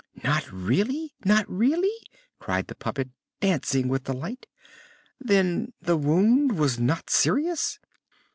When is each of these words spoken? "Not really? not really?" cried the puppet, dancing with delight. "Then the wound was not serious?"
"Not 0.23 0.51
really? 0.51 1.13
not 1.25 1.47
really?" 1.47 1.93
cried 2.39 2.65
the 2.65 2.73
puppet, 2.73 3.09
dancing 3.39 3.87
with 3.87 4.05
delight. 4.05 4.47
"Then 5.19 5.73
the 5.79 5.95
wound 5.95 6.57
was 6.57 6.79
not 6.79 7.11
serious?" 7.11 7.77